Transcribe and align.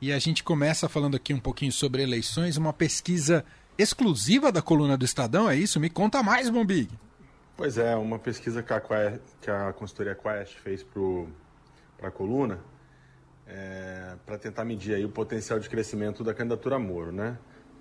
E 0.00 0.12
a 0.12 0.18
gente 0.20 0.44
começa 0.44 0.88
falando 0.88 1.16
aqui 1.16 1.34
um 1.34 1.40
pouquinho 1.40 1.72
sobre 1.72 2.02
eleições, 2.02 2.56
uma 2.56 2.72
pesquisa 2.72 3.44
exclusiva 3.76 4.52
da 4.52 4.62
coluna 4.62 4.96
do 4.96 5.04
Estadão, 5.04 5.50
é 5.50 5.56
isso? 5.56 5.80
Me 5.80 5.90
conta 5.90 6.22
mais, 6.22 6.48
Bombig. 6.48 6.88
Pois 7.56 7.76
é, 7.78 7.96
uma 7.96 8.16
pesquisa 8.16 8.62
que 8.62 8.72
a, 8.72 8.80
Quest, 8.80 9.20
que 9.40 9.50
a 9.50 9.72
consultoria 9.72 10.14
Quest 10.14 10.54
fez 10.58 10.84
para 11.98 12.08
a 12.08 12.10
coluna, 12.12 12.60
é, 13.44 14.14
para 14.24 14.38
tentar 14.38 14.64
medir 14.64 14.94
aí 14.94 15.04
o 15.04 15.08
potencial 15.08 15.58
de 15.58 15.68
crescimento 15.68 16.22
da 16.22 16.32
candidatura 16.32 16.78
Moro, 16.78 17.10
né? 17.10 17.36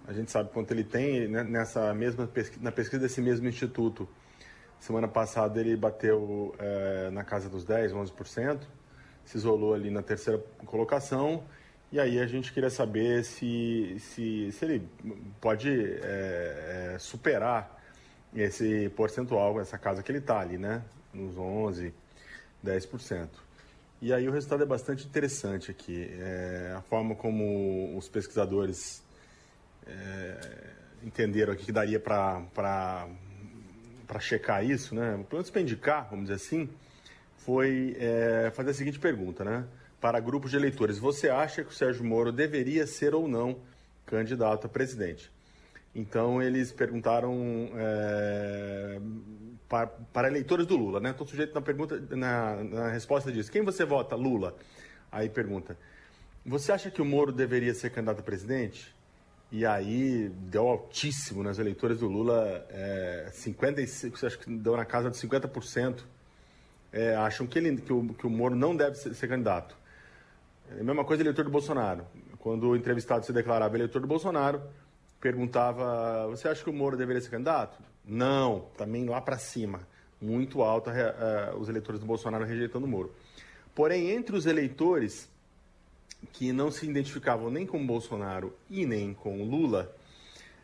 A 0.07 0.13
gente 0.13 0.31
sabe 0.31 0.49
quanto 0.51 0.71
ele 0.71 0.83
tem 0.83 1.27
né, 1.27 1.43
nessa 1.43 1.93
mesma 1.93 2.25
pesquisa, 2.25 2.63
na 2.63 2.71
pesquisa 2.71 2.99
desse 3.03 3.21
mesmo 3.21 3.47
instituto. 3.47 4.09
Semana 4.79 5.07
passada 5.07 5.59
ele 5.59 5.75
bateu 5.75 6.55
é, 6.57 7.11
na 7.11 7.23
casa 7.23 7.47
dos 7.47 7.63
10, 7.63 7.91
11%, 7.91 8.61
se 9.23 9.37
isolou 9.37 9.75
ali 9.75 9.91
na 9.91 10.01
terceira 10.01 10.41
colocação. 10.65 11.43
E 11.89 11.99
aí 12.01 12.19
a 12.19 12.27
gente 12.27 12.51
queria 12.51 12.69
saber 12.69 13.23
se, 13.23 13.95
se, 13.99 14.51
se 14.51 14.65
ele 14.65 14.87
pode 15.39 15.69
é, 15.69 16.93
é, 16.93 16.99
superar 16.99 17.81
esse 18.35 18.89
percentual, 18.89 19.59
essa 19.61 19.77
casa 19.77 20.03
que 20.03 20.11
ele 20.11 20.19
está 20.19 20.39
ali, 20.39 20.57
né? 20.57 20.83
Nos 21.13 21.37
11, 21.37 21.93
10%. 22.65 23.29
E 24.01 24.11
aí 24.11 24.27
o 24.27 24.31
resultado 24.31 24.63
é 24.63 24.65
bastante 24.65 25.07
interessante 25.07 25.71
aqui. 25.71 26.09
É, 26.19 26.73
a 26.77 26.81
forma 26.81 27.15
como 27.15 27.97
os 27.97 28.09
pesquisadores 28.09 29.01
é, 29.87 30.69
entenderam 31.03 31.53
aqui 31.53 31.65
que 31.65 31.71
daria 31.71 32.01
para 32.01 33.07
checar 34.19 34.63
isso, 34.63 34.93
né? 34.93 35.13
Pelo 35.29 35.39
menos 35.39 35.49
para 35.49 35.61
indicar, 35.61 36.09
vamos 36.09 36.25
dizer 36.25 36.35
assim, 36.35 36.69
foi 37.37 37.95
é, 37.97 38.51
fazer 38.53 38.71
a 38.71 38.73
seguinte 38.73 38.99
pergunta, 38.99 39.45
né? 39.45 39.65
Para 39.99 40.19
grupos 40.19 40.51
de 40.51 40.57
eleitores, 40.57 40.99
você 40.99 41.29
acha 41.29 41.63
que 41.63 41.71
o 41.71 41.73
Sérgio 41.73 42.03
Moro 42.03 42.31
deveria 42.31 42.85
ser 42.85 43.15
ou 43.15 43.27
não 43.27 43.59
candidato 44.05 44.67
a 44.67 44.69
presidente? 44.69 45.31
Então 45.95 46.39
eles 46.41 46.71
perguntaram 46.71 47.69
é, 47.75 48.99
para, 49.67 49.87
para, 49.87 50.27
eleitores 50.27 50.67
do 50.67 50.77
Lula, 50.77 50.99
né? 50.99 51.15
O 51.17 51.25
sujeito 51.25 51.55
na 51.55 51.61
pergunta, 51.61 51.99
na, 52.11 52.63
na 52.63 52.89
resposta 52.89 53.31
diz: 53.31 53.49
quem 53.49 53.63
você 53.63 53.83
vota? 53.83 54.15
Lula. 54.15 54.55
Aí 55.11 55.27
pergunta: 55.27 55.75
você 56.45 56.71
acha 56.71 56.91
que 56.91 57.01
o 57.01 57.05
Moro 57.05 57.31
deveria 57.31 57.73
ser 57.73 57.89
candidato 57.89 58.19
a 58.19 58.23
presidente? 58.23 58.95
E 59.51 59.65
aí 59.65 60.29
deu 60.29 60.67
altíssimo 60.67 61.41
nas 61.41 61.57
eleitores 61.57 61.99
do 61.99 62.07
Lula, 62.07 62.65
é, 62.69 63.29
55, 63.31 64.25
acho 64.25 64.37
que 64.39 64.49
deu 64.49 64.77
na 64.77 64.85
casa 64.85 65.09
de 65.09 65.17
50%. 65.17 66.03
É, 66.91 67.15
acham 67.15 67.47
que, 67.47 67.57
ele, 67.57 67.77
que, 67.77 67.91
o, 67.91 68.13
que 68.13 68.27
o 68.27 68.29
Moro 68.29 68.55
não 68.55 68.75
deve 68.75 68.95
ser, 68.95 69.13
ser 69.15 69.27
candidato. 69.27 69.75
É 70.75 70.81
a 70.81 70.83
mesma 70.83 71.05
coisa 71.05 71.23
eleitor 71.23 71.45
do 71.45 71.51
Bolsonaro. 71.51 72.05
Quando 72.39 72.69
o 72.69 72.75
entrevistado 72.75 73.25
se 73.25 73.31
declarava 73.31 73.75
eleitor 73.75 74.01
do 74.01 74.07
Bolsonaro, 74.07 74.61
perguntava: 75.21 76.27
Você 76.27 76.47
acha 76.47 76.63
que 76.63 76.69
o 76.69 76.73
Moro 76.73 76.97
deveria 76.97 77.21
ser 77.21 77.29
candidato? 77.29 77.79
Não, 78.05 78.67
também 78.77 79.05
lá 79.05 79.21
para 79.21 79.37
cima. 79.37 79.87
Muito 80.19 80.61
alto 80.61 80.89
uh, 80.89 81.57
os 81.57 81.69
eleitores 81.69 81.99
do 81.99 82.05
Bolsonaro 82.05 82.43
rejeitando 82.43 82.85
o 82.85 82.89
Moro. 82.89 83.13
Porém, 83.75 84.09
entre 84.09 84.35
os 84.35 84.45
eleitores 84.45 85.29
que 86.33 86.51
não 86.51 86.71
se 86.71 86.89
identificavam 86.89 87.49
nem 87.49 87.65
com 87.65 87.85
Bolsonaro 87.85 88.55
e 88.69 88.85
nem 88.85 89.13
com 89.13 89.43
Lula, 89.43 89.95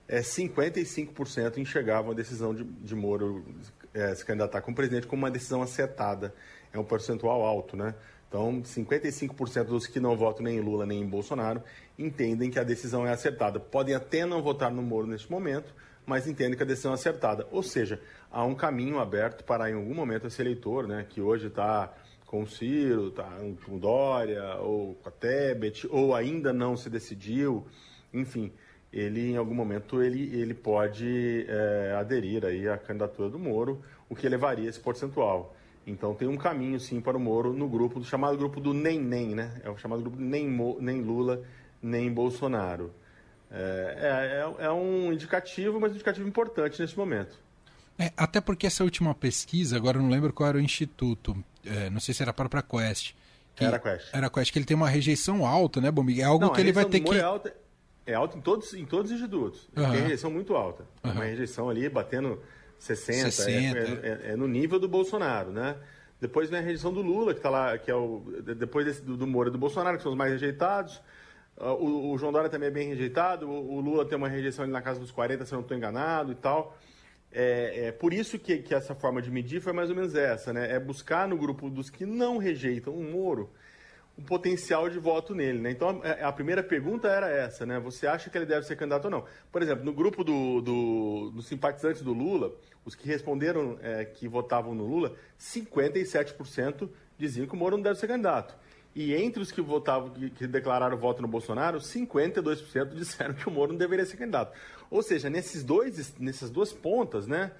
é, 0.07 0.21
55% 0.21 1.57
enxergavam 1.57 2.11
a 2.11 2.15
decisão 2.15 2.53
de, 2.53 2.63
de 2.63 2.95
Moro 2.95 3.45
é, 3.93 4.13
se 4.15 4.25
candidatar 4.25 4.61
como 4.61 4.75
presidente 4.75 5.05
como 5.05 5.21
uma 5.21 5.31
decisão 5.31 5.61
acertada. 5.61 6.33
É 6.73 6.79
um 6.79 6.83
percentual 6.83 7.45
alto, 7.45 7.77
né? 7.77 7.93
Então, 8.33 8.63
55% 8.63 9.65
dos 9.65 9.85
que 9.85 9.99
não 9.99 10.17
votam 10.17 10.43
nem 10.43 10.57
em 10.57 10.59
Lula 10.59 10.87
nem 10.87 11.01
em 11.01 11.05
Bolsonaro 11.05 11.61
entendem 11.99 12.49
que 12.49 12.57
a 12.57 12.63
decisão 12.63 13.05
é 13.05 13.11
acertada. 13.11 13.59
Podem 13.59 13.93
até 13.93 14.25
não 14.25 14.41
votar 14.41 14.71
no 14.71 14.81
Moro 14.81 15.05
neste 15.05 15.31
momento, 15.31 15.71
mas 16.03 16.27
entendem 16.27 16.57
que 16.57 16.63
a 16.63 16.65
decisão 16.65 16.93
é 16.93 16.95
acertada. 16.95 17.47
Ou 17.51 17.61
seja, 17.61 18.01
há 18.31 18.43
um 18.43 18.55
caminho 18.55 18.97
aberto 18.97 19.43
para, 19.43 19.69
em 19.69 19.75
algum 19.75 19.93
momento, 19.93 20.25
esse 20.25 20.41
eleitor, 20.41 20.87
né, 20.87 21.05
que 21.07 21.21
hoje 21.21 21.45
está 21.45 21.93
com 22.25 22.41
o 22.41 22.47
Ciro, 22.47 23.09
está 23.09 23.29
com 23.63 23.77
Dória, 23.77 24.55
ou 24.55 24.95
com 24.95 25.09
a 25.09 25.11
Tebet, 25.11 25.87
ou 25.91 26.15
ainda 26.15 26.51
não 26.51 26.75
se 26.75 26.89
decidiu, 26.89 27.67
enfim, 28.11 28.51
ele, 28.91 29.33
em 29.33 29.37
algum 29.37 29.53
momento, 29.53 30.01
ele, 30.01 30.35
ele 30.35 30.55
pode 30.55 31.45
é, 31.47 31.95
aderir 31.99 32.43
aí 32.43 32.67
à 32.67 32.79
candidatura 32.79 33.29
do 33.29 33.37
Moro, 33.37 33.83
o 34.09 34.15
que 34.15 34.25
elevaria 34.25 34.67
esse 34.67 34.79
percentual. 34.79 35.55
Então 35.85 36.13
tem 36.13 36.27
um 36.27 36.37
caminho 36.37 36.79
sim 36.79 37.01
para 37.01 37.17
o 37.17 37.19
Moro 37.19 37.53
no 37.53 37.67
grupo, 37.67 37.99
do 37.99 38.05
chamado 38.05 38.37
grupo 38.37 38.59
do 38.61 38.73
nem 38.73 38.99
nem, 38.99 39.35
né? 39.35 39.61
É 39.63 39.69
o 39.69 39.77
chamado 39.77 40.01
grupo 40.01 40.17
nem, 40.19 40.47
nem 40.79 41.01
Lula, 41.01 41.43
nem 41.81 42.11
Bolsonaro. 42.11 42.91
É, 43.51 44.45
é, 44.59 44.65
é, 44.65 44.71
um 44.71 45.13
indicativo, 45.13 45.79
mas 45.79 45.91
um 45.91 45.95
indicativo 45.95 46.27
importante 46.27 46.81
nesse 46.81 46.97
momento. 46.97 47.37
É, 47.99 48.11
até 48.17 48.41
porque 48.41 48.65
essa 48.65 48.83
última 48.83 49.13
pesquisa, 49.13 49.77
agora 49.77 49.99
não 49.99 50.09
lembro 50.09 50.33
qual 50.33 50.49
era 50.49 50.57
o 50.57 50.61
instituto, 50.61 51.37
é, 51.63 51.89
não 51.89 51.99
sei 51.99 52.13
se 52.13 52.23
era 52.23 52.33
para 52.33 52.59
a 52.59 52.63
Quest. 52.63 53.13
era 53.59 53.77
Quest. 53.77 54.09
Era 54.11 54.29
Quest, 54.29 54.51
que 54.51 54.57
ele 54.57 54.65
tem 54.65 54.75
uma 54.75 54.89
rejeição 54.89 55.45
alta, 55.45 55.79
né, 55.79 55.91
Bombig? 55.91 56.21
É 56.21 56.23
algo 56.23 56.45
não, 56.45 56.53
que 56.53 56.61
ele 56.61 56.71
vai 56.71 56.85
ter 56.85 57.01
que. 57.01 57.13
É 57.13 57.21
alta, 57.21 57.55
é 58.07 58.13
alta 58.15 58.37
em 58.37 58.41
todos, 58.41 58.73
em 58.73 58.85
todos 58.85 59.11
os 59.11 59.17
institutos. 59.17 59.69
Uhum. 59.75 59.91
Tem 59.91 60.01
rejeição 60.01 60.31
muito 60.31 60.55
alta. 60.55 60.85
Uhum. 61.03 61.11
Uma 61.11 61.25
rejeição 61.25 61.69
ali 61.69 61.87
batendo 61.87 62.41
60, 62.83 63.31
60. 63.31 63.77
É, 63.79 63.81
é, 63.81 64.31
é, 64.31 64.35
no 64.35 64.45
nível 64.45 64.77
do 64.77 64.89
Bolsonaro, 64.89 65.51
né? 65.51 65.77
Depois 66.19 66.49
vem 66.49 66.59
a 66.59 66.61
rejeição 66.61 66.93
do 66.93 67.01
Lula, 67.01 67.33
que 67.33 67.39
está 67.39 67.49
lá, 67.49 67.77
que 67.77 67.89
é 67.89 67.95
o. 67.95 68.21
Depois 68.57 68.85
desse, 68.85 69.01
do, 69.01 69.15
do 69.15 69.25
Moro 69.25 69.49
e 69.49 69.51
do 69.51 69.57
Bolsonaro, 69.57 69.95
que 69.95 70.03
são 70.03 70.11
os 70.11 70.17
mais 70.17 70.33
rejeitados. 70.33 71.01
Uh, 71.57 71.67
o, 71.69 72.11
o, 72.11 72.17
João 72.17 72.33
Dória 72.33 72.49
também 72.49 72.67
é 72.67 72.71
bem 72.71 72.89
rejeitado. 72.89 73.49
O, 73.49 73.75
o, 73.75 73.79
Lula 73.79 74.05
tem 74.05 74.17
uma 74.17 74.27
rejeição 74.27 74.63
ali 74.63 74.71
na 74.73 74.81
casa 74.81 74.99
dos 74.99 75.11
40, 75.11 75.45
se 75.45 75.53
eu 75.53 75.57
não 75.57 75.61
estou 75.61 75.77
enganado 75.77 76.33
e 76.33 76.35
tal. 76.35 76.77
É, 77.31 77.87
é, 77.87 77.91
por 77.93 78.13
isso 78.13 78.37
que, 78.37 78.57
que 78.57 78.75
essa 78.75 78.93
forma 78.93 79.21
de 79.21 79.31
medir 79.31 79.61
foi 79.61 79.71
mais 79.71 79.89
ou 79.89 79.95
menos 79.95 80.13
essa, 80.13 80.51
né? 80.51 80.73
É 80.73 80.79
buscar 80.79 81.25
no 81.25 81.37
grupo 81.37 81.69
dos 81.69 81.89
que 81.89 82.05
não 82.05 82.37
rejeitam 82.37 82.93
o 82.93 83.01
Moro 83.01 83.49
o 84.17 84.21
potencial 84.21 84.89
de 84.89 84.99
voto 84.99 85.33
nele, 85.33 85.59
né? 85.59 85.71
Então 85.71 86.01
a, 86.03 86.27
a, 86.27 86.31
primeira 86.31 86.61
pergunta 86.61 87.07
era 87.07 87.29
essa, 87.29 87.65
né? 87.65 87.79
Você 87.79 88.05
acha 88.05 88.29
que 88.29 88.37
ele 88.37 88.45
deve 88.45 88.65
ser 88.65 88.75
candidato 88.75 89.05
ou 89.05 89.11
não? 89.11 89.25
Por 89.51 89.61
exemplo, 89.61 89.83
no 89.83 89.91
grupo 89.91 90.23
do, 90.23 90.61
do, 90.61 91.31
dos 91.31 91.47
simpatizantes 91.47 92.01
do 92.01 92.13
Lula, 92.13 92.53
os 92.85 92.93
que 92.93 93.07
responderam 93.07 93.77
é, 93.81 94.05
que 94.05 94.27
votavam 94.27 94.75
no 94.75 94.85
Lula, 94.85 95.15
57% 95.39 96.89
diziam 97.17 97.47
que 97.47 97.53
o 97.53 97.57
Moro 97.57 97.75
não 97.75 97.83
deve 97.83 97.99
ser 97.99 98.07
candidato. 98.07 98.55
E 98.95 99.15
entre 99.15 99.41
os 99.41 99.51
que 99.51 99.61
votavam, 99.61 100.11
que, 100.11 100.29
que 100.29 100.45
declararam 100.45 100.95
voto 100.95 101.21
no 101.21 101.27
Bolsonaro, 101.27 101.79
52% 101.79 102.93
disseram 102.93 103.33
que 103.33 103.47
o 103.47 103.51
Moro 103.51 103.71
não 103.71 103.79
deveria 103.79 104.05
ser 104.05 104.17
candidato. 104.17 104.55
Ou 104.91 105.01
seja, 105.01 105.29
nesses 105.29 105.63
dois, 105.63 106.13
nessas 106.19 106.51
duas 106.51 106.71
pontas, 106.71 107.25
né? 107.25 107.51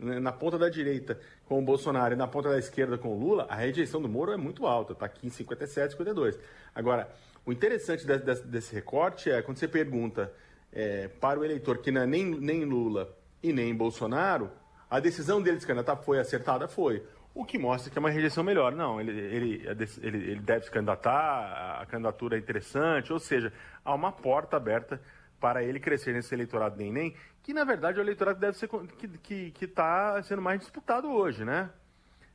Na 0.00 0.32
ponta 0.32 0.58
da 0.58 0.68
direita 0.68 1.18
com 1.46 1.58
o 1.58 1.62
Bolsonaro 1.62 2.14
e 2.14 2.16
na 2.16 2.26
ponta 2.26 2.48
da 2.48 2.58
esquerda 2.58 2.96
com 2.96 3.08
o 3.08 3.18
Lula, 3.18 3.46
a 3.48 3.54
rejeição 3.54 4.00
do 4.00 4.08
Moro 4.08 4.32
é 4.32 4.36
muito 4.36 4.66
alta, 4.66 4.92
está 4.94 5.06
aqui 5.06 5.26
em 5.26 5.30
57, 5.30 5.92
52. 5.92 6.38
Agora, 6.74 7.08
o 7.44 7.52
interessante 7.52 8.06
desse, 8.06 8.46
desse 8.46 8.74
recorte 8.74 9.30
é 9.30 9.42
quando 9.42 9.58
você 9.58 9.68
pergunta 9.68 10.32
é, 10.72 11.08
para 11.08 11.38
o 11.38 11.44
eleitor 11.44 11.78
que 11.78 11.90
não 11.90 12.02
é 12.02 12.06
nem, 12.06 12.24
nem 12.24 12.64
Lula 12.64 13.14
e 13.42 13.52
nem 13.52 13.74
Bolsonaro, 13.74 14.50
a 14.88 14.98
decisão 14.98 15.40
dele 15.40 15.56
de 15.56 15.62
se 15.62 15.66
candidatar 15.66 15.96
foi 15.96 16.18
acertada? 16.18 16.66
Foi. 16.66 17.02
O 17.32 17.44
que 17.44 17.58
mostra 17.58 17.90
que 17.90 17.96
é 17.96 18.00
uma 18.00 18.10
rejeição 18.10 18.42
melhor. 18.42 18.72
Não, 18.72 19.00
ele, 19.00 19.12
ele, 19.12 19.62
ele, 19.66 20.30
ele 20.30 20.40
deve 20.40 20.64
se 20.64 20.70
candidatar, 20.70 21.80
a 21.80 21.86
candidatura 21.86 22.36
é 22.36 22.38
interessante, 22.40 23.12
ou 23.12 23.20
seja, 23.20 23.52
há 23.84 23.94
uma 23.94 24.10
porta 24.10 24.56
aberta 24.56 25.00
para 25.40 25.64
ele 25.64 25.80
crescer 25.80 26.12
nesse 26.12 26.34
eleitorado 26.34 26.76
nem 26.76 26.92
nem, 26.92 27.14
que 27.42 27.54
na 27.54 27.64
verdade 27.64 27.98
é 27.98 28.02
o 28.02 28.04
eleitorado 28.04 28.36
que 28.36 28.40
deve 28.42 28.56
ser 28.56 28.68
que 28.68 29.06
está 29.06 29.18
que, 29.22 29.50
que 29.50 29.66
tá 29.66 30.22
sendo 30.22 30.42
mais 30.42 30.60
disputado 30.60 31.08
hoje, 31.08 31.44
né? 31.44 31.70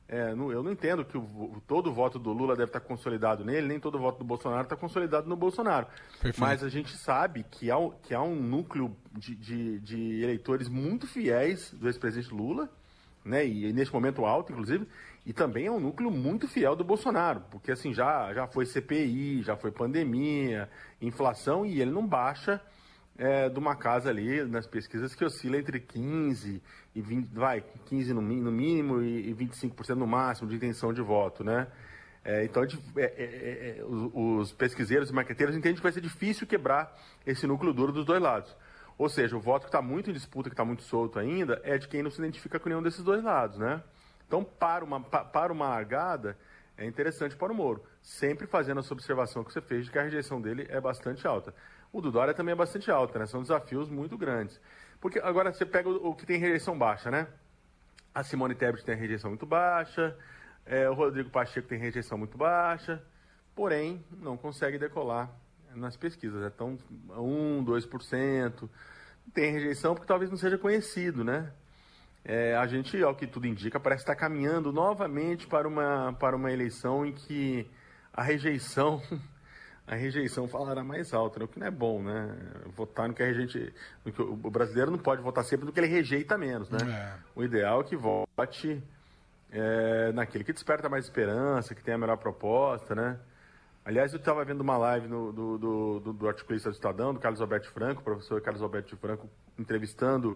É, 0.07 0.31
eu 0.31 0.61
não 0.61 0.71
entendo 0.71 1.03
que 1.03 1.17
o, 1.17 1.61
todo 1.65 1.89
o 1.89 1.93
voto 1.93 2.19
do 2.19 2.31
Lula 2.31 2.55
deve 2.55 2.69
estar 2.69 2.79
consolidado 2.79 3.43
nele, 3.43 3.67
nem 3.67 3.79
todo 3.79 3.95
o 3.95 3.99
voto 3.99 4.19
do 4.19 4.23
Bolsonaro 4.23 4.63
está 4.63 4.75
consolidado 4.75 5.27
no 5.27 5.35
Bolsonaro. 5.35 5.87
Perfeito. 6.21 6.39
Mas 6.39 6.63
a 6.63 6.69
gente 6.69 6.95
sabe 6.95 7.43
que 7.49 7.71
há, 7.71 7.77
que 8.03 8.13
há 8.13 8.21
um 8.21 8.35
núcleo 8.35 8.95
de, 9.11 9.35
de, 9.35 9.79
de 9.79 10.23
eleitores 10.23 10.67
muito 10.69 11.07
fiéis 11.07 11.71
do 11.73 11.87
ex-presidente 11.87 12.31
Lula, 12.31 12.69
né? 13.23 13.43
E, 13.47 13.65
e 13.65 13.73
neste 13.73 13.91
momento 13.91 14.23
alto, 14.25 14.51
inclusive, 14.51 14.87
e 15.25 15.33
também 15.33 15.65
é 15.65 15.71
um 15.71 15.79
núcleo 15.79 16.11
muito 16.11 16.47
fiel 16.47 16.75
do 16.75 16.83
Bolsonaro, 16.83 17.41
porque 17.49 17.71
assim 17.71 17.91
já, 17.91 18.31
já 18.31 18.45
foi 18.45 18.67
CPI, 18.67 19.41
já 19.41 19.57
foi 19.57 19.71
pandemia, 19.71 20.69
inflação, 21.01 21.65
e 21.65 21.81
ele 21.81 21.89
não 21.89 22.05
baixa 22.05 22.61
é, 23.17 23.49
de 23.49 23.57
uma 23.57 23.75
casa 23.75 24.09
ali 24.09 24.43
nas 24.43 24.67
pesquisas 24.67 25.15
que 25.15 25.23
oscila 25.23 25.57
entre 25.57 25.79
15 25.79 26.61
e 26.93 27.01
20, 27.01 27.29
vai, 27.33 27.63
15 27.85 28.13
no, 28.13 28.21
no 28.21 28.51
mínimo 28.51 29.01
e, 29.01 29.29
e 29.29 29.33
25% 29.33 29.95
no 29.95 30.07
máximo 30.07 30.49
de 30.49 30.55
intenção 30.55 30.93
de 30.93 31.01
voto, 31.01 31.43
né? 31.43 31.67
É, 32.23 32.43
então, 32.43 32.63
é, 32.63 32.67
é, 33.01 33.05
é, 33.05 33.77
é, 33.77 33.83
os, 33.83 34.11
os, 34.13 34.51
pesquiseiros 34.51 35.11
e 35.11 35.13
marqueteiros 35.13 35.55
entendem 35.55 35.75
que 35.75 35.83
vai 35.83 35.91
ser 35.91 36.01
difícil 36.01 36.47
quebrar 36.47 36.91
esse 37.25 37.45
núcleo 37.45 37.71
duro 37.71 37.91
dos 37.91 38.03
dois 38.03 38.19
lados. 38.19 38.55
Ou 38.97 39.07
seja, 39.07 39.37
o 39.37 39.39
voto 39.39 39.63
que 39.63 39.67
está 39.67 39.81
muito 39.81 40.09
em 40.09 40.13
disputa, 40.13 40.49
que 40.49 40.53
está 40.53 40.65
muito 40.65 40.81
solto 40.81 41.19
ainda, 41.19 41.61
é 41.63 41.77
de 41.77 41.87
quem 41.87 42.01
não 42.01 42.09
se 42.09 42.17
identifica 42.17 42.59
com 42.59 42.67
nenhum 42.67 42.81
desses 42.81 43.03
dois 43.03 43.23
lados, 43.23 43.59
né? 43.59 43.83
Então, 44.27 44.43
para 44.43 44.83
uma, 44.83 44.99
para 44.99 45.53
uma 45.53 45.69
largada, 45.69 46.35
é 46.77 46.85
interessante 46.85 47.35
para 47.35 47.53
o 47.53 47.55
Moro. 47.55 47.83
sempre 48.01 48.47
fazendo 48.47 48.79
essa 48.79 48.93
observação 48.93 49.43
que 49.43 49.53
você 49.53 49.61
fez 49.61 49.85
de 49.85 49.91
que 49.91 49.99
a 49.99 50.01
rejeição 50.01 50.41
dele 50.41 50.65
é 50.69 50.81
bastante 50.81 51.27
alta. 51.27 51.53
O 51.95 52.01
do 52.01 52.11
Dória 52.11 52.33
também 52.33 52.51
é 52.51 52.55
bastante 52.55 52.91
alta, 52.91 53.17
né? 53.17 53.25
São 53.25 53.41
desafios 53.41 53.89
muito 53.89 54.17
grandes. 54.17 54.59
Porque 54.99 55.17
agora 55.17 55.53
você 55.53 55.65
pega 55.65 55.87
o, 55.87 56.13
que 56.13 56.25
tem 56.25 56.37
rejeição 56.37 56.77
baixa, 56.77 57.09
né? 57.09 57.25
A 58.13 58.21
Simone 58.21 58.53
Tebet 58.53 58.83
tem 58.83 58.97
rejeição 58.97 59.29
muito 59.29 59.45
baixa, 59.45 60.13
é, 60.65 60.89
o 60.89 60.93
Rodrigo 60.93 61.29
Pacheco 61.29 61.69
tem 61.69 61.79
rejeição 61.79 62.17
muito 62.17 62.37
baixa, 62.37 63.01
porém 63.55 64.03
não 64.11 64.35
consegue 64.35 64.77
decolar 64.77 65.31
nas 65.73 65.95
pesquisas. 65.95 66.43
É 66.43 66.49
tão 66.49 66.77
1, 67.11 67.63
2%. 67.63 68.69
Tem 69.33 69.53
rejeição 69.53 69.95
porque 69.95 70.05
talvez 70.05 70.29
não 70.29 70.37
seja 70.37 70.57
conhecido, 70.57 71.23
né? 71.23 71.49
É, 72.25 72.57
a 72.57 72.67
gente, 72.67 73.01
ao 73.01 73.15
que 73.15 73.25
tudo 73.25 73.47
indica, 73.47 73.79
parece 73.79 74.03
estar 74.03 74.17
caminhando 74.17 74.73
novamente 74.73 75.47
para 75.47 75.65
uma, 75.65 76.11
para 76.19 76.35
uma 76.35 76.51
eleição 76.51 77.05
em 77.05 77.13
que 77.13 77.71
a 78.11 78.21
rejeição 78.21 79.01
a 79.87 79.95
rejeição 79.95 80.47
falará 80.47 80.83
mais 80.83 81.13
alto, 81.13 81.39
né? 81.39 81.45
o 81.45 81.47
que 81.47 81.59
não 81.59 81.67
é 81.67 81.71
bom, 81.71 82.01
né? 82.01 82.35
Votar 82.75 83.07
no 83.07 83.13
que 83.13 83.21
a 83.21 83.31
gente. 83.31 83.73
Que 84.03 84.21
o 84.21 84.35
brasileiro 84.49 84.89
não 84.89 84.97
pode 84.97 85.21
votar 85.21 85.43
sempre 85.43 85.65
no 85.65 85.71
que 85.71 85.79
ele 85.79 85.87
rejeita 85.87 86.37
menos, 86.37 86.69
né? 86.71 86.79
É. 86.81 87.19
O 87.35 87.43
ideal 87.43 87.81
é 87.81 87.83
que 87.83 87.95
vote 87.95 88.83
é, 89.51 90.11
naquele 90.11 90.43
que 90.43 90.51
desperta 90.51 90.89
mais 90.89 91.05
esperança, 91.05 91.75
que 91.75 91.83
tem 91.83 91.93
a 91.93 91.97
melhor 91.97 92.17
proposta, 92.17 92.95
né? 92.95 93.19
Aliás, 93.85 94.11
eu 94.11 94.17
estava 94.17 94.43
vendo 94.43 94.61
uma 94.61 94.77
live 94.77 95.07
no, 95.07 95.31
do, 95.31 95.57
do, 95.59 95.99
do, 95.99 96.13
do, 96.13 96.27
articulista 96.27 96.69
do 96.71 96.73
Estadão, 96.73 97.13
do 97.13 97.19
Carlos 97.19 97.39
Alberto 97.39 97.69
Franco, 97.69 98.01
o 98.01 98.03
professor 98.03 98.41
Carlos 98.41 98.63
Alberto 98.63 98.97
Franco, 98.97 99.29
entrevistando 99.59 100.35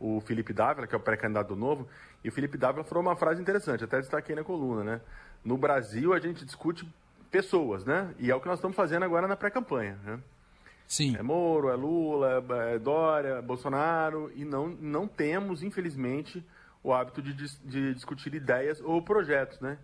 o 0.00 0.20
Felipe 0.20 0.52
Dávila, 0.52 0.88
que 0.88 0.94
é 0.96 0.98
o 0.98 1.00
pré-candidato 1.00 1.48
do 1.48 1.56
Novo, 1.56 1.88
e 2.24 2.28
o 2.28 2.32
Felipe 2.32 2.58
Dávila 2.58 2.82
falou 2.82 3.02
uma 3.02 3.14
frase 3.14 3.40
interessante, 3.40 3.84
até 3.84 4.00
destaquei 4.00 4.34
na 4.34 4.42
coluna, 4.42 4.82
né? 4.82 5.00
No 5.44 5.56
Brasil, 5.56 6.12
a 6.12 6.18
gente 6.18 6.44
discute 6.44 6.84
pessoas, 7.30 7.84
né? 7.84 8.14
E 8.18 8.30
é 8.30 8.34
o 8.34 8.40
que 8.40 8.46
nós 8.46 8.58
estamos 8.58 8.76
fazendo 8.76 9.04
agora 9.04 9.26
na 9.26 9.36
pré-campanha, 9.36 9.98
né? 10.04 10.20
Sim. 10.86 11.16
É 11.16 11.22
Moro, 11.22 11.68
é 11.68 11.76
Lula, 11.76 12.44
é 12.70 12.78
Dória, 12.78 13.28
é 13.34 13.42
Bolsonaro, 13.42 14.32
e 14.34 14.44
não, 14.44 14.68
não 14.68 15.06
temos, 15.06 15.62
infelizmente, 15.62 16.44
o 16.82 16.92
hábito 16.92 17.20
de, 17.20 17.34
de 17.34 17.94
discutir 17.94 18.34
ideias 18.34 18.80
ou 18.80 19.02
projetos, 19.02 19.60
né? 19.60 19.78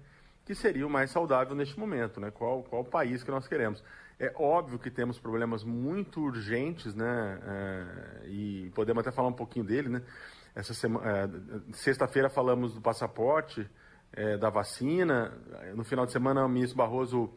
Que 0.46 0.54
seria 0.54 0.86
o 0.86 0.90
mais 0.90 1.10
saudável 1.10 1.54
neste 1.54 1.78
momento, 1.78 2.20
né? 2.20 2.30
Qual, 2.30 2.62
qual 2.62 2.84
país 2.84 3.22
que 3.22 3.30
nós 3.30 3.46
queremos. 3.46 3.82
É 4.18 4.32
óbvio 4.36 4.78
que 4.78 4.90
temos 4.90 5.18
problemas 5.18 5.62
muito 5.62 6.20
urgentes, 6.20 6.94
né? 6.94 7.38
É, 7.42 8.28
e 8.28 8.72
podemos 8.74 9.00
até 9.00 9.14
falar 9.14 9.28
um 9.28 9.34
pouquinho 9.34 9.64
dele, 9.64 9.88
né? 9.88 10.02
Essa 10.54 10.72
semana, 10.72 11.06
é, 11.10 11.72
sexta-feira 11.72 12.30
falamos 12.30 12.74
do 12.74 12.80
passaporte, 12.80 13.68
é, 14.16 14.36
da 14.36 14.50
vacina. 14.50 15.32
No 15.74 15.84
final 15.84 16.06
de 16.06 16.12
semana, 16.12 16.44
o 16.44 16.48
ministro 16.48 16.78
Barroso 16.78 17.30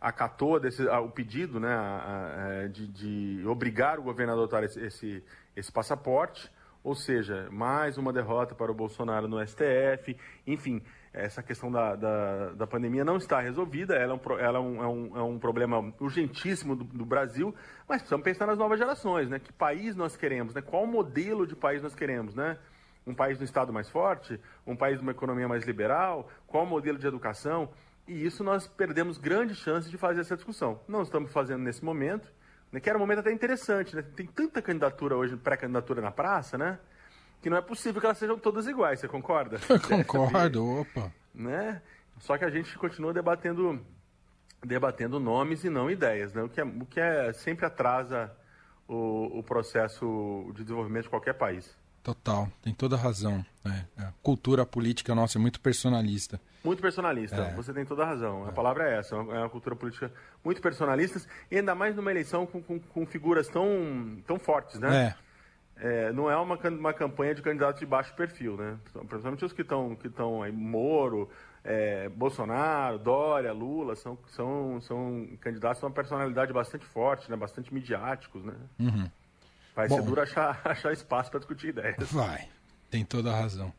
acatou 0.00 0.58
desse, 0.58 0.88
a, 0.88 1.00
o 1.00 1.10
pedido, 1.10 1.60
né? 1.60 1.72
A, 1.72 2.62
a, 2.64 2.68
de, 2.68 2.86
de, 2.88 3.46
obrigar 3.46 3.98
o 3.98 4.02
governo 4.02 4.32
a 4.32 4.36
adotar 4.36 4.64
esse, 4.64 4.80
esse, 4.80 5.24
esse 5.54 5.70
passaporte. 5.70 6.50
Ou 6.82 6.94
seja, 6.94 7.46
mais 7.50 7.98
uma 7.98 8.10
derrota 8.10 8.54
para 8.54 8.72
o 8.72 8.74
Bolsonaro 8.74 9.28
no 9.28 9.46
STF. 9.46 10.16
Enfim, 10.46 10.82
essa 11.12 11.42
questão 11.42 11.70
da, 11.70 11.94
da, 11.94 12.52
da, 12.52 12.66
pandemia 12.66 13.04
não 13.04 13.18
está 13.18 13.38
resolvida, 13.38 13.94
ela, 13.94 14.14
é 14.14 14.16
um, 14.16 14.38
ela 14.38 14.58
é, 14.58 14.60
um, 14.60 14.82
é, 14.82 14.86
um, 14.86 15.16
é 15.18 15.22
um 15.22 15.38
problema 15.38 15.92
urgentíssimo 16.00 16.74
do, 16.74 16.84
do, 16.84 17.04
Brasil, 17.04 17.54
mas 17.86 17.98
precisamos 17.98 18.24
pensar 18.24 18.46
nas 18.46 18.56
novas 18.56 18.78
gerações, 18.78 19.28
né? 19.28 19.38
Que 19.38 19.52
país 19.52 19.94
nós 19.94 20.16
queremos, 20.16 20.54
né? 20.54 20.62
Qual 20.62 20.86
modelo 20.86 21.46
de 21.46 21.54
país 21.54 21.82
nós 21.82 21.94
queremos, 21.94 22.34
né? 22.34 22.56
Um 23.06 23.14
país 23.14 23.38
do 23.38 23.44
Estado 23.44 23.72
mais 23.72 23.88
forte? 23.88 24.40
Um 24.66 24.76
país 24.76 24.98
de 24.98 25.02
uma 25.02 25.12
economia 25.12 25.48
mais 25.48 25.64
liberal? 25.64 26.28
Qual 26.46 26.66
modelo 26.66 26.98
de 26.98 27.06
educação? 27.06 27.70
E 28.06 28.24
isso 28.24 28.42
nós 28.42 28.66
perdemos 28.66 29.18
grandes 29.18 29.58
chances 29.58 29.90
de 29.90 29.96
fazer 29.96 30.20
essa 30.20 30.36
discussão. 30.36 30.80
Não 30.88 31.02
estamos 31.02 31.32
fazendo 31.32 31.62
nesse 31.62 31.84
momento, 31.84 32.30
né? 32.72 32.80
que 32.80 32.88
era 32.88 32.98
um 32.98 33.00
momento 33.00 33.20
até 33.20 33.32
interessante, 33.32 33.94
né? 33.94 34.02
Tem 34.02 34.26
tanta 34.26 34.60
candidatura 34.60 35.16
hoje, 35.16 35.36
pré-candidatura 35.36 36.02
na 36.02 36.10
praça, 36.10 36.58
né? 36.58 36.78
que 37.40 37.48
não 37.48 37.56
é 37.56 37.62
possível 37.62 38.00
que 38.00 38.06
elas 38.06 38.18
sejam 38.18 38.38
todas 38.38 38.66
iguais, 38.66 39.00
você 39.00 39.08
concorda? 39.08 39.58
Concordo, 39.88 40.80
opa. 40.80 41.12
Né? 41.34 41.80
Só 42.18 42.36
que 42.36 42.44
a 42.44 42.50
gente 42.50 42.76
continua 42.76 43.14
debatendo, 43.14 43.80
debatendo 44.62 45.18
nomes 45.18 45.64
e 45.64 45.70
não 45.70 45.90
ideias, 45.90 46.34
né? 46.34 46.42
o, 46.42 46.48
que 46.48 46.60
é, 46.60 46.64
o 46.64 46.86
que 46.86 47.00
é, 47.00 47.32
sempre 47.32 47.64
atrasa 47.64 48.30
o, 48.86 49.38
o 49.38 49.42
processo 49.42 50.50
de 50.54 50.64
desenvolvimento 50.64 51.04
de 51.04 51.10
qualquer 51.10 51.34
país. 51.34 51.78
Total, 52.02 52.48
tem 52.62 52.72
toda 52.72 52.96
razão. 52.96 53.44
É, 53.64 54.02
a 54.02 54.12
cultura 54.22 54.64
política 54.64 55.14
nossa 55.14 55.38
é 55.38 55.40
muito 55.40 55.60
personalista. 55.60 56.40
Muito 56.64 56.80
personalista, 56.80 57.36
é. 57.36 57.54
você 57.54 57.72
tem 57.72 57.84
toda 57.84 58.02
a 58.02 58.06
razão. 58.06 58.46
A 58.46 58.52
palavra 58.52 58.88
é 58.88 58.98
essa, 58.98 59.14
é 59.14 59.18
uma 59.18 59.48
cultura 59.48 59.76
política 59.76 60.12
muito 60.44 60.60
personalista, 60.60 61.20
e 61.50 61.56
ainda 61.56 61.74
mais 61.74 61.96
numa 61.96 62.10
eleição 62.10 62.46
com, 62.46 62.62
com, 62.62 62.78
com 62.78 63.06
figuras 63.06 63.48
tão, 63.48 64.22
tão 64.26 64.38
fortes, 64.38 64.78
né? 64.78 65.14
É 65.16 65.30
é, 65.80 66.12
não 66.12 66.30
é 66.30 66.36
uma, 66.36 66.58
uma 66.78 66.92
campanha 66.92 67.34
de 67.34 67.40
candidatos 67.40 67.80
de 67.80 67.86
baixo 67.86 68.14
perfil, 68.14 68.56
né? 68.56 68.78
Principalmente 69.08 69.44
os 69.44 69.52
que 69.52 69.62
estão 69.62 69.96
que 69.96 70.10
aí, 70.44 70.52
Moro, 70.52 71.30
é, 71.64 72.08
Bolsonaro, 72.10 72.98
Dória, 72.98 73.50
Lula, 73.52 73.96
são, 73.96 74.18
são, 74.28 74.78
são 74.82 75.26
candidatos 75.40 75.80
com 75.80 75.86
uma 75.86 75.92
personalidade 75.92 76.52
bastante 76.52 76.84
forte, 76.84 77.30
né? 77.30 77.36
Bastante 77.36 77.72
midiáticos, 77.72 78.44
né? 78.44 78.52
Uhum. 78.78 79.10
Vai 79.74 79.88
Bom, 79.88 79.96
ser 79.96 80.02
duro 80.02 80.20
achar, 80.20 80.60
achar 80.64 80.92
espaço 80.92 81.30
para 81.30 81.40
discutir 81.40 81.68
ideias. 81.68 81.96
Vai, 82.10 82.48
tem 82.90 83.04
toda 83.04 83.32
a 83.32 83.36
razão. 83.36 83.72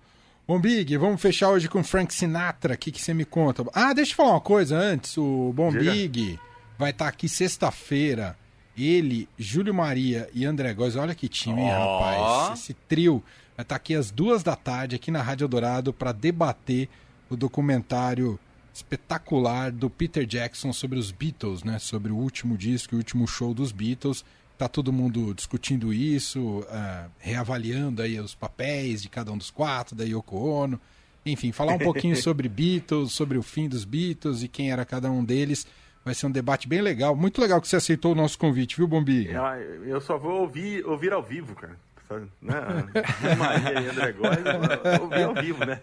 Bom, 0.47 0.59
Big, 0.59 0.97
vamos 0.97 1.21
fechar 1.21 1.49
hoje 1.49 1.69
com 1.69 1.83
Frank 1.83 2.13
Sinatra. 2.13 2.73
O 2.73 2.77
que, 2.77 2.91
que 2.91 3.01
você 3.01 3.13
me 3.13 3.25
conta? 3.25 3.63
Ah, 3.73 3.93
deixa 3.93 4.11
eu 4.11 4.15
falar 4.15 4.31
uma 4.31 4.41
coisa 4.41 4.75
antes. 4.75 5.17
O 5.17 5.53
Bom 5.55 5.71
Diga. 5.71 5.91
Big 5.91 6.39
vai 6.77 6.91
estar 6.91 7.05
tá 7.05 7.09
aqui 7.09 7.29
sexta-feira 7.29 8.35
ele, 8.77 9.27
Júlio 9.37 9.73
Maria 9.73 10.29
e 10.33 10.45
André 10.45 10.73
Góes, 10.73 10.95
olha 10.95 11.13
que 11.13 11.27
time, 11.27 11.61
oh. 11.61 11.67
rapaz. 11.67 12.59
Esse 12.59 12.73
trio 12.73 13.23
vai 13.55 13.63
estar 13.63 13.75
aqui 13.75 13.95
às 13.95 14.11
duas 14.11 14.43
da 14.43 14.55
tarde, 14.55 14.95
aqui 14.95 15.11
na 15.11 15.21
Rádio 15.21 15.47
Dourado, 15.47 15.93
para 15.93 16.11
debater 16.11 16.89
o 17.29 17.35
documentário 17.35 18.39
espetacular 18.73 19.71
do 19.71 19.89
Peter 19.89 20.25
Jackson 20.25 20.71
sobre 20.71 20.97
os 20.97 21.11
Beatles, 21.11 21.63
né? 21.63 21.77
Sobre 21.79 22.11
o 22.11 22.15
último 22.15 22.57
disco, 22.57 22.95
o 22.95 22.97
último 22.97 23.27
show 23.27 23.53
dos 23.53 23.71
Beatles. 23.71 24.23
Tá 24.61 24.67
todo 24.67 24.93
mundo 24.93 25.33
discutindo 25.33 25.91
isso, 25.91 26.59
uh, 26.59 27.11
reavaliando 27.17 28.03
aí 28.03 28.19
os 28.19 28.35
papéis 28.35 29.01
de 29.01 29.09
cada 29.09 29.31
um 29.31 29.37
dos 29.39 29.49
quatro, 29.49 29.95
da 29.95 30.03
Yoko 30.03 30.37
Ono. 30.37 30.79
Enfim, 31.25 31.51
falar 31.51 31.73
um 31.73 31.79
pouquinho 31.83 32.15
sobre 32.15 32.47
Beatles, 32.47 33.11
sobre 33.11 33.39
o 33.39 33.41
fim 33.41 33.67
dos 33.67 33.83
Beatles 33.83 34.43
e 34.43 34.47
quem 34.47 34.71
era 34.71 34.85
cada 34.85 35.09
um 35.09 35.25
deles. 35.25 35.65
Vai 36.05 36.13
ser 36.13 36.27
um 36.27 36.31
debate 36.31 36.67
bem 36.67 36.79
legal. 36.79 37.15
Muito 37.15 37.41
legal 37.41 37.59
que 37.59 37.67
você 37.67 37.77
aceitou 37.77 38.11
o 38.11 38.15
nosso 38.15 38.37
convite, 38.37 38.77
viu, 38.77 38.87
Bombi? 38.87 39.31
Eu 39.83 39.99
só 39.99 40.15
vou 40.15 40.41
ouvir, 40.41 40.85
ouvir 40.85 41.11
ao 41.11 41.23
vivo, 41.23 41.55
cara. 41.55 41.75
Né? 42.39 42.53
Maria 43.39 43.81
e 43.81 43.89
André 43.89 44.11
Góes, 44.11 44.37
ouvir 45.01 45.23
ao 45.23 45.33
vivo, 45.33 45.65
né? 45.65 45.79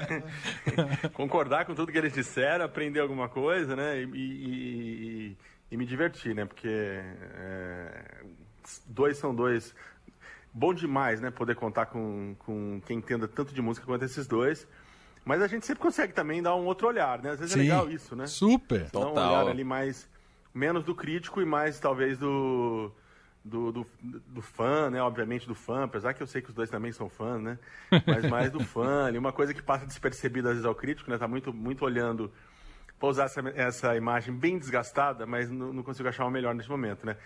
Concordar 1.12 1.66
com 1.66 1.74
tudo 1.74 1.92
que 1.92 1.98
eles 1.98 2.14
disseram, 2.14 2.64
aprender 2.64 3.00
alguma 3.00 3.28
coisa, 3.28 3.76
né? 3.76 4.00
E, 4.00 4.06
e, 4.14 5.36
e 5.70 5.76
me 5.76 5.86
divertir, 5.86 6.34
né? 6.34 6.44
Porque 6.44 6.68
é, 6.68 8.24
dois 8.86 9.16
são 9.16 9.34
dois. 9.34 9.74
Bom 10.52 10.74
demais, 10.74 11.20
né? 11.20 11.30
Poder 11.30 11.54
contar 11.54 11.86
com, 11.86 12.34
com 12.40 12.80
quem 12.86 12.98
entenda 12.98 13.28
tanto 13.28 13.54
de 13.54 13.62
música 13.62 13.86
quanto 13.86 14.04
esses 14.04 14.26
dois. 14.26 14.66
Mas 15.24 15.42
a 15.42 15.46
gente 15.46 15.66
sempre 15.66 15.82
consegue 15.82 16.12
também 16.12 16.42
dar 16.42 16.56
um 16.56 16.64
outro 16.64 16.88
olhar, 16.88 17.22
né? 17.22 17.30
Às 17.30 17.40
vezes 17.40 17.54
é 17.54 17.58
Sim, 17.58 17.68
é 17.68 17.72
legal 17.72 17.90
isso, 17.90 18.16
né? 18.16 18.26
Super. 18.26 18.90
Dar 18.90 19.00
um 19.00 19.12
olhar 19.12 19.46
ali 19.46 19.62
mais 19.62 20.08
menos 20.52 20.82
do 20.82 20.94
crítico 20.94 21.40
e 21.40 21.44
mais 21.44 21.78
talvez 21.78 22.18
do 22.18 22.90
do, 23.44 23.72
do, 23.72 23.86
do, 24.02 24.42
fã, 24.42 24.90
né? 24.90 25.00
Obviamente 25.00 25.46
do 25.46 25.54
fã, 25.54 25.84
apesar 25.84 26.12
que 26.12 26.22
eu 26.22 26.26
sei 26.26 26.42
que 26.42 26.50
os 26.50 26.54
dois 26.54 26.68
também 26.68 26.92
são 26.92 27.08
fãs, 27.08 27.40
né? 27.40 27.58
Mas 28.06 28.28
mais 28.28 28.50
do 28.50 28.60
fã, 28.64 29.06
ali, 29.06 29.16
uma 29.16 29.32
coisa 29.32 29.54
que 29.54 29.62
passa 29.62 29.86
despercebida 29.86 30.48
às 30.48 30.54
vezes 30.54 30.66
ao 30.66 30.74
crítico, 30.74 31.10
né? 31.10 31.16
Tá 31.16 31.26
muito, 31.26 31.52
muito 31.52 31.84
olhando. 31.84 32.30
Vou 33.00 33.10
usar 33.10 33.24
essa, 33.24 33.40
essa 33.56 33.96
imagem 33.96 34.34
bem 34.34 34.58
desgastada, 34.58 35.26
mas 35.26 35.50
não, 35.50 35.72
não 35.72 35.82
consigo 35.82 36.08
achar 36.08 36.24
uma 36.24 36.30
melhor 36.30 36.54
nesse 36.54 36.68
momento, 36.68 37.06
né? 37.06 37.16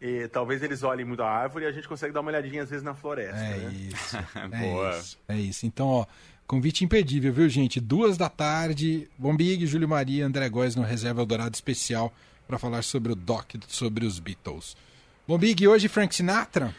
E, 0.00 0.26
talvez 0.28 0.62
eles 0.62 0.82
olhem 0.82 1.06
muito 1.06 1.22
a 1.22 1.30
árvore 1.30 1.64
e 1.64 1.68
a 1.68 1.72
gente 1.72 1.86
consegue 1.86 2.12
dar 2.12 2.20
uma 2.20 2.30
olhadinha 2.30 2.64
às 2.64 2.70
vezes 2.70 2.84
na 2.84 2.92
floresta. 2.92 3.38
É 3.38 3.56
né? 3.56 3.72
isso. 3.72 4.16
é 4.52 4.98
isso. 4.98 5.18
É 5.28 5.36
isso. 5.36 5.66
Então, 5.66 5.86
ó, 5.86 6.06
Convite 6.52 6.84
imperdível, 6.84 7.32
viu, 7.32 7.48
gente? 7.48 7.80
Duas 7.80 8.18
da 8.18 8.28
tarde, 8.28 9.08
Bombig, 9.16 9.66
Júlio 9.66 9.88
Maria, 9.88 10.26
André 10.26 10.50
Góes 10.50 10.76
no 10.76 10.82
Reserva 10.82 11.24
Dourado 11.24 11.54
Especial 11.54 12.12
para 12.46 12.58
falar 12.58 12.82
sobre 12.82 13.10
o 13.10 13.14
doc, 13.14 13.54
sobre 13.68 14.04
os 14.04 14.18
Beatles. 14.18 14.76
Bombig, 15.26 15.66
hoje 15.66 15.88
Frank 15.88 16.14
Sinatra? 16.14 16.74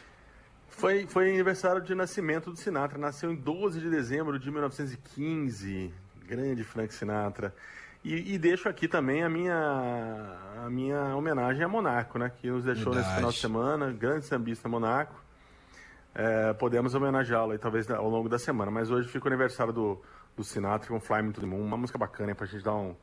Foi, 0.69 1.07
foi 1.07 1.31
aniversário 1.31 1.81
de 1.81 1.95
nascimento 1.95 2.51
do 2.51 2.57
Sinatra. 2.57 2.99
Nasceu 2.99 3.31
em 3.31 3.35
12 3.35 3.79
de 3.79 3.89
dezembro 3.89 4.37
de 4.37 4.51
1915. 4.51 5.91
Grande 6.27 6.63
Frank 6.63 6.93
Sinatra. 6.93 7.51
E, 8.03 8.33
e, 8.33 8.37
deixo 8.37 8.67
aqui 8.67 8.87
também 8.87 9.23
a 9.23 9.29
minha, 9.29 9.55
a 10.65 10.69
minha 10.69 11.15
homenagem 11.15 11.63
a 11.63 11.69
Monaco, 11.69 12.19
né? 12.19 12.31
Que 12.41 12.51
nos 12.51 12.65
deixou 12.65 12.91
Verdade. 12.91 13.05
nesse 13.05 13.15
final 13.15 13.31
de 13.31 13.39
semana, 13.39 13.91
grande 13.91 14.25
sambista 14.25 14.67
Monaco. 14.67 15.23
É, 16.13 16.53
podemos 16.53 16.93
homenageá-lo 16.93 17.53
aí, 17.53 17.57
talvez 17.57 17.89
ao 17.89 18.09
longo 18.09 18.27
da 18.27 18.37
semana. 18.37 18.69
Mas 18.69 18.91
hoje 18.91 19.07
fica 19.07 19.25
o 19.25 19.27
aniversário 19.27 19.71
do, 19.71 20.01
do 20.35 20.43
Sinatra 20.43 20.89
com 20.89 20.99
Fly 20.99 21.21
Me 21.23 21.31
to 21.31 21.41
the 21.41 21.47
Moon, 21.47 21.61
uma 21.61 21.77
música 21.77 21.97
bacana 21.97 22.35
para 22.35 22.45
a 22.45 22.47
gente 22.47 22.63
dar, 22.63 22.75
um, 22.75 22.93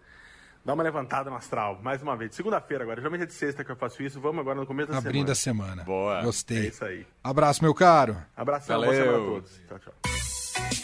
dar 0.64 0.74
uma 0.74 0.82
levantada 0.82 1.30
no 1.30 1.36
astral, 1.36 1.80
mais 1.82 2.02
uma 2.02 2.14
vez. 2.14 2.34
Segunda-feira 2.34 2.84
agora, 2.84 3.00
geralmente 3.00 3.22
é 3.22 3.26
de 3.26 3.32
sexta 3.32 3.64
que 3.64 3.72
eu 3.72 3.76
faço 3.76 4.02
isso, 4.02 4.20
vamos 4.20 4.40
agora 4.40 4.60
no 4.60 4.66
começo 4.66 4.92
da 4.92 4.98
Abrindo 4.98 5.34
semana. 5.34 5.72
Abrindo 5.72 5.80
a 5.80 5.82
semana. 5.82 5.84
Boa. 5.84 6.22
Gostei. 6.22 6.66
É 6.66 6.68
isso 6.68 6.84
aí. 6.84 7.06
Abraço, 7.24 7.64
meu 7.64 7.74
caro. 7.74 8.16
Abraço, 8.36 8.68
Valeu. 8.68 8.90
boa 8.90 9.02
semana 9.02 9.18
a 9.18 9.26
todos. 9.26 9.60
Tchau, 9.66 9.78
tchau. 9.78 10.09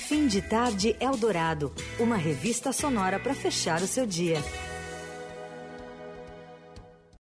Fim 0.08 0.28
de 0.28 0.40
Tarde 0.40 0.94
Eldorado, 1.00 1.72
uma 1.98 2.16
revista 2.16 2.72
sonora 2.72 3.18
para 3.18 3.34
fechar 3.34 3.82
o 3.82 3.88
seu 3.88 4.06
dia. 4.06 4.38